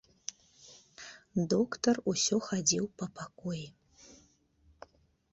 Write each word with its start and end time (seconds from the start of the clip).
Доктар 1.51 1.95
усё 2.11 2.39
хадзіў 2.47 2.85
па 3.01 3.05
пакоі. 3.19 3.61